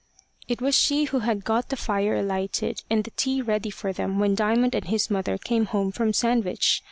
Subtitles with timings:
[0.47, 4.17] It was she who had got the fire lighted and the tea ready for them
[4.17, 6.79] when Diamond and his mother came home from Sandwich.